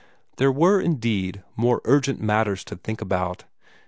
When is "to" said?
2.63-2.75